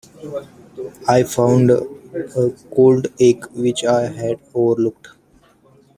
[1.07, 1.85] I found a
[2.73, 5.09] cold egg which I had overlooked.